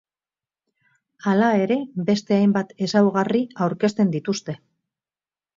[1.31, 1.77] Hala ere
[2.09, 4.61] beste hainbat ezaugarri aurkezten dituzte.